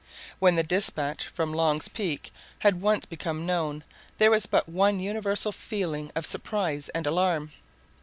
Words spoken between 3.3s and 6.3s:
known, there was but one universal feeling of